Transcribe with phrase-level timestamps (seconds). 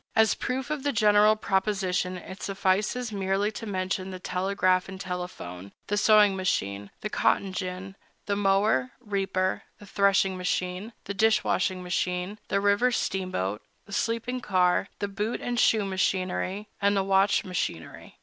[0.15, 5.73] As proof of the general proposition, it suffices merely to mention the telegraph and telephone,
[5.85, 11.83] the sewing machine, the cotton gin, the mower, reaper, and threshing machine, the dish washing
[11.83, 17.43] machine, the river steamboat, the sleeping car, the boot and shoe machinery, and the watch
[17.45, 18.17] machinery.